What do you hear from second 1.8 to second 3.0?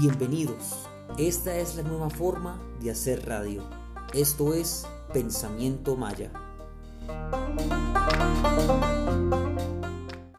nueva forma de